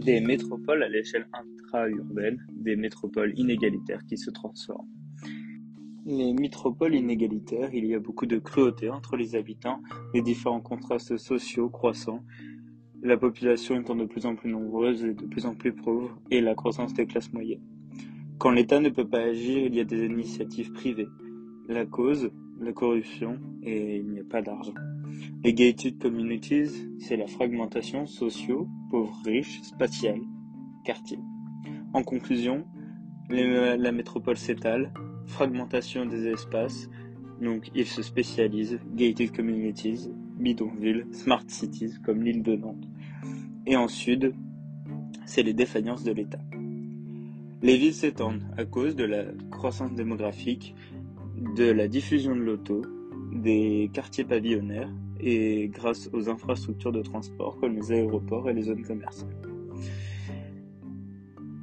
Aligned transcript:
des 0.00 0.20
métropoles 0.20 0.82
à 0.82 0.88
l'échelle 0.88 1.28
intra-urbaine, 1.32 2.44
des 2.50 2.76
métropoles 2.76 3.32
inégalitaires 3.36 4.04
qui 4.06 4.16
se 4.16 4.30
transforment. 4.30 4.88
Les 6.06 6.32
métropoles 6.32 6.94
inégalitaires, 6.94 7.74
il 7.74 7.84
y 7.84 7.94
a 7.94 7.98
beaucoup 8.00 8.26
de 8.26 8.38
cruauté 8.38 8.88
entre 8.88 9.16
les 9.16 9.36
habitants, 9.36 9.80
les 10.14 10.22
différents 10.22 10.62
contrastes 10.62 11.18
sociaux 11.18 11.68
croissants, 11.68 12.24
la 13.02 13.16
population 13.16 13.78
étant 13.78 13.94
de 13.94 14.06
plus 14.06 14.26
en 14.26 14.34
plus 14.34 14.50
nombreuse 14.50 15.04
et 15.04 15.14
de 15.14 15.26
plus 15.26 15.46
en 15.46 15.54
plus 15.54 15.72
pauvre, 15.72 16.18
et 16.30 16.40
la 16.40 16.54
croissance 16.54 16.94
des 16.94 17.06
classes 17.06 17.32
moyennes. 17.32 17.62
Quand 18.38 18.50
l'État 18.50 18.80
ne 18.80 18.88
peut 18.88 19.06
pas 19.06 19.20
agir, 19.20 19.66
il 19.66 19.74
y 19.74 19.80
a 19.80 19.84
des 19.84 20.06
initiatives 20.06 20.72
privées. 20.72 21.08
La 21.70 21.86
cause, 21.86 22.32
la 22.60 22.72
corruption, 22.72 23.38
et 23.62 23.98
il 23.98 24.08
n'y 24.10 24.18
a 24.18 24.24
pas 24.24 24.42
d'argent. 24.42 24.74
Les 25.44 25.54
gated 25.54 25.98
communities, 25.98 26.88
c'est 26.98 27.16
la 27.16 27.28
fragmentation 27.28 28.06
socio, 28.06 28.66
pauvres 28.90 29.16
riches, 29.24 29.62
spatiale, 29.62 30.18
quartier. 30.84 31.20
En 31.92 32.02
conclusion, 32.02 32.64
la 33.28 33.92
métropole 33.92 34.36
s'étale, 34.36 34.92
fragmentation 35.26 36.06
des 36.06 36.26
espaces, 36.26 36.90
donc 37.40 37.70
ils 37.76 37.86
se 37.86 38.02
spécialisent, 38.02 38.80
gated 38.96 39.30
communities, 39.30 40.10
bidonville, 40.40 41.06
smart 41.12 41.44
cities 41.46 42.00
comme 42.04 42.24
l'île 42.24 42.42
de 42.42 42.56
Nantes. 42.56 42.88
Et 43.66 43.76
en 43.76 43.86
sud, 43.86 44.34
c'est 45.24 45.44
les 45.44 45.54
défaillances 45.54 46.02
de 46.02 46.10
l'État. 46.10 46.40
Les 47.62 47.76
villes 47.76 47.94
s'étendent 47.94 48.42
à 48.56 48.64
cause 48.64 48.96
de 48.96 49.04
la 49.04 49.22
croissance 49.52 49.94
démographique, 49.94 50.74
de 51.40 51.70
la 51.70 51.88
diffusion 51.88 52.36
de 52.36 52.40
l'auto, 52.40 52.82
des 53.32 53.90
quartiers 53.92 54.24
pavillonnaires 54.24 54.92
et 55.18 55.68
grâce 55.68 56.10
aux 56.12 56.28
infrastructures 56.28 56.92
de 56.92 57.02
transport 57.02 57.58
comme 57.58 57.76
les 57.76 57.92
aéroports 57.92 58.48
et 58.50 58.54
les 58.54 58.62
zones 58.62 58.82
commerciales. 58.82 59.36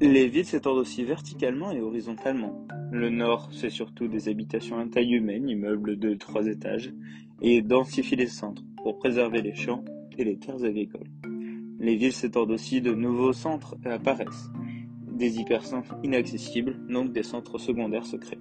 Les 0.00 0.28
villes 0.28 0.46
s'étendent 0.46 0.78
aussi 0.78 1.04
verticalement 1.04 1.72
et 1.72 1.80
horizontalement. 1.80 2.66
Le 2.90 3.10
nord, 3.10 3.50
c'est 3.52 3.70
surtout 3.70 4.08
des 4.08 4.28
habitations 4.28 4.78
à 4.78 4.86
taille 4.86 5.12
humaine, 5.12 5.48
immeubles 5.48 5.98
de 5.98 6.14
trois 6.14 6.46
étages, 6.46 6.92
et 7.42 7.62
densifie 7.62 8.16
les 8.16 8.26
centres 8.26 8.64
pour 8.82 8.98
préserver 8.98 9.42
les 9.42 9.54
champs 9.54 9.84
et 10.16 10.24
les 10.24 10.38
terres 10.38 10.64
agricoles. 10.64 11.10
Les 11.78 11.96
villes 11.96 12.12
s'étendent 12.12 12.50
aussi 12.50 12.80
de 12.80 12.94
nouveaux 12.94 13.32
centres 13.32 13.76
apparaissent, 13.84 14.50
des 15.12 15.38
hypercentres 15.38 15.96
inaccessibles, 16.02 16.80
donc 16.88 17.12
des 17.12 17.22
centres 17.22 17.58
secondaires 17.58 18.06
secrets. 18.06 18.38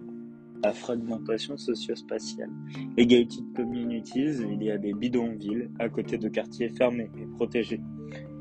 La 0.63 0.73
fragmentation 0.73 1.55
socio-spatiale. 1.55 2.49
Les 2.97 3.07
gated 3.07 3.45
communities, 3.55 4.41
il 4.51 4.61
y 4.61 4.71
a 4.71 4.77
des 4.77 4.93
bidonvilles 4.93 5.69
à 5.79 5.87
côté 5.87 6.17
de 6.17 6.27
quartiers 6.27 6.69
fermés 6.69 7.09
et 7.17 7.25
protégés. 7.25 7.79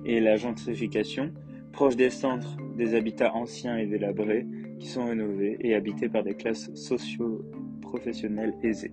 Et 0.04 0.20
la 0.20 0.36
gentrification, 0.36 1.32
proche 1.72 1.94
des 1.94 2.10
centres, 2.10 2.56
des 2.76 2.94
habitats 2.94 3.34
anciens 3.34 3.76
et 3.76 3.86
délabrés 3.86 4.46
qui 4.80 4.88
sont 4.88 5.06
rénovés 5.06 5.58
et 5.60 5.74
habités 5.74 6.08
par 6.08 6.24
des 6.24 6.34
classes 6.34 6.74
socio-professionnelles 6.74 8.54
aisées. 8.64 8.90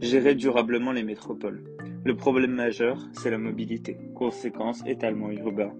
Gérer 0.00 0.34
durablement 0.34 0.92
les 0.92 1.02
métropoles. 1.02 1.64
Le 2.04 2.14
problème 2.14 2.52
majeur, 2.52 3.08
c'est 3.12 3.30
la 3.30 3.38
mobilité. 3.38 3.96
Conséquence, 4.14 4.82
étalement 4.86 5.30
urbain, 5.30 5.72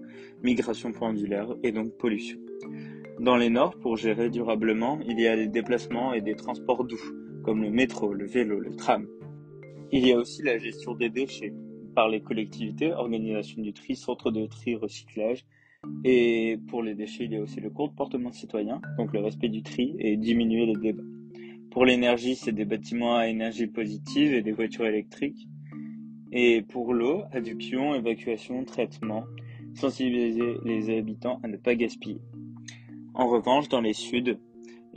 migration 0.43 0.91
pendulaire 0.91 1.55
et 1.63 1.71
donc 1.71 1.95
pollution. 1.97 2.37
Dans 3.19 3.35
les 3.35 3.49
Nords, 3.49 3.77
pour 3.81 3.97
gérer 3.97 4.29
durablement, 4.29 4.97
il 5.05 5.19
y 5.19 5.27
a 5.27 5.35
des 5.35 5.49
déplacements 5.49 6.13
et 6.13 6.21
des 6.21 6.35
transports 6.35 6.85
doux, 6.85 7.01
comme 7.43 7.61
le 7.61 7.69
métro, 7.69 8.13
le 8.13 8.25
vélo, 8.25 8.61
le 8.61 8.73
tram. 8.77 9.05
Il 9.91 10.07
y 10.07 10.13
a 10.13 10.17
aussi 10.17 10.41
la 10.41 10.57
gestion 10.57 10.95
des 10.95 11.09
déchets 11.09 11.53
par 11.93 12.07
les 12.07 12.21
collectivités, 12.21 12.93
organisation 12.93 13.61
du 13.61 13.73
tri, 13.73 13.97
centre 13.97 14.31
de 14.31 14.45
tri, 14.45 14.75
recyclage. 14.75 15.45
Et 16.05 16.59
pour 16.69 16.81
les 16.81 16.95
déchets, 16.95 17.25
il 17.25 17.33
y 17.33 17.35
a 17.35 17.41
aussi 17.41 17.59
le 17.59 17.69
comportement 17.69 18.31
citoyen, 18.31 18.79
donc 18.97 19.11
le 19.11 19.19
respect 19.19 19.49
du 19.49 19.63
tri 19.63 19.97
et 19.99 20.15
diminuer 20.15 20.65
les 20.65 20.77
débats. 20.77 21.03
Pour 21.71 21.83
l'énergie, 21.83 22.35
c'est 22.35 22.53
des 22.53 22.63
bâtiments 22.63 23.17
à 23.17 23.27
énergie 23.27 23.67
positive 23.67 24.33
et 24.33 24.41
des 24.41 24.53
voitures 24.53 24.85
électriques. 24.85 25.49
Et 26.31 26.61
pour 26.61 26.93
l'eau, 26.93 27.23
adduction, 27.33 27.95
évacuation, 27.95 28.63
traitement, 28.63 29.25
sensibiliser 29.75 30.53
les 30.63 30.97
habitants 30.97 31.41
à 31.43 31.49
ne 31.49 31.57
pas 31.57 31.75
gaspiller. 31.75 32.21
En 33.19 33.27
revanche, 33.27 33.67
dans 33.67 33.81
les 33.81 33.91
suds, 33.91 34.37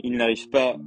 ils 0.01 0.15
n'arrivent 0.15 0.49
pas 0.49 0.77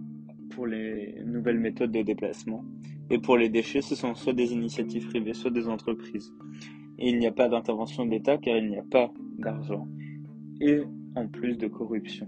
pour 0.53 0.67
les 0.67 1.23
nouvelles 1.27 1.59
méthodes 1.59 1.93
de 1.93 2.01
déplacement. 2.01 2.65
Et 3.11 3.19
pour 3.19 3.37
les 3.37 3.51
déchets, 3.51 3.83
ce 3.83 3.95
sont 3.95 4.15
soit 4.15 4.33
des 4.33 4.55
initiatives 4.55 5.07
privées, 5.11 5.35
soit 5.35 5.51
des 5.51 5.69
entreprises. 5.69 6.33
Et 6.99 7.11
il 7.11 7.19
n'y 7.19 7.27
a 7.27 7.33
pas 7.33 7.51
d'intervention 7.51 8.07
de 8.07 8.13
l'État 8.13 8.39
car 8.39 8.57
il 8.57 8.71
n'y 8.71 8.79
a 8.79 8.85
pas 8.91 9.13
d'argent. 9.37 9.87
Et 10.63 10.81
en 11.15 11.29
plus 11.29 11.59
de 11.59 11.67
corruption. 11.67 12.27